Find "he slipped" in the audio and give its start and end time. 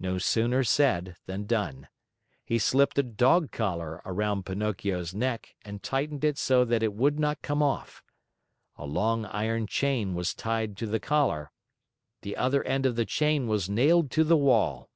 2.42-2.98